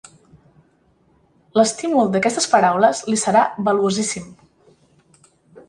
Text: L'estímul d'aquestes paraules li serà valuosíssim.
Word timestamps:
L'estímul 1.59 2.09
d'aquestes 2.15 2.49
paraules 2.55 3.03
li 3.13 3.21
serà 3.25 3.45
valuosíssim. 3.69 4.29